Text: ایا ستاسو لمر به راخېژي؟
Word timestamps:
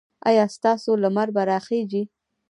ایا 0.29 0.45
ستاسو 0.55 0.91
لمر 1.03 1.27
به 1.35 1.41
راخېژي؟ 1.49 2.03